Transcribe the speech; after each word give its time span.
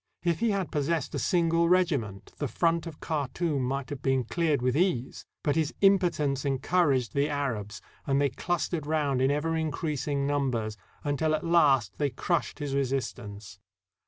If 0.23 0.39
he 0.39 0.49
had 0.49 0.71
possessed 0.71 1.13
a 1.13 1.19
single 1.19 1.69
regiment, 1.69 2.33
the 2.39 2.47
front 2.47 2.87
of 2.87 2.99
Khartoum 3.01 3.61
might 3.61 3.91
have 3.91 4.01
been 4.01 4.23
cleared 4.23 4.59
with 4.59 4.75
ease; 4.75 5.27
but 5.43 5.55
his 5.55 5.75
impotence 5.81 6.43
encouraged 6.43 7.13
the 7.13 7.29
Arabs, 7.29 7.83
and 8.07 8.19
they 8.19 8.29
clustered 8.31 8.87
round 8.87 9.21
in 9.21 9.29
ever 9.29 9.55
increasing 9.55 10.25
numbers, 10.25 10.75
until 11.03 11.35
at 11.35 11.45
last 11.45 11.99
they 11.99 12.09
crushed 12.09 12.57
his 12.57 12.73
resistance. 12.73 13.59